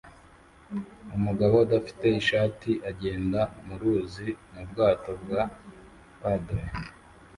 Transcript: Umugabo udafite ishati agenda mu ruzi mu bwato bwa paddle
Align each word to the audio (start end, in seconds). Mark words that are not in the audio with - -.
Umugabo 1.15 1.55
udafite 1.65 2.05
ishati 2.21 2.71
agenda 2.89 3.39
mu 3.65 3.75
ruzi 3.81 4.27
mu 4.53 4.61
bwato 4.69 5.11
bwa 5.21 5.41
paddle 6.21 6.63